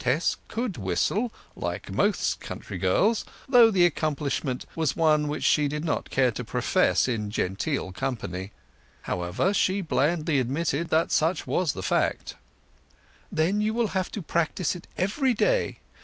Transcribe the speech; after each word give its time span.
Tess 0.00 0.36
could 0.48 0.76
whistle 0.78 1.32
like 1.54 1.92
most 1.92 2.38
other 2.38 2.44
country 2.48 2.76
girls, 2.76 3.24
though 3.48 3.70
the 3.70 3.86
accomplishment 3.86 4.66
was 4.74 4.96
one 4.96 5.28
which 5.28 5.44
she 5.44 5.68
did 5.68 5.84
not 5.84 6.10
care 6.10 6.32
to 6.32 6.42
profess 6.42 7.06
in 7.06 7.30
genteel 7.30 7.92
company. 7.92 8.50
However, 9.02 9.54
she 9.54 9.80
blandly 9.80 10.40
admitted 10.40 10.88
that 10.88 11.12
such 11.12 11.46
was 11.46 11.72
the 11.74 11.84
fact. 11.84 12.34
"Then 13.30 13.60
you 13.60 13.72
will 13.72 13.86
have 13.94 14.10
to 14.10 14.22
practise 14.22 14.74
it 14.74 14.88
every 14.98 15.34
day. 15.34 15.78